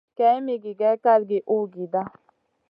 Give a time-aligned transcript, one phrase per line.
[0.17, 2.01] Kaïn mi gigè kalgi uhgida.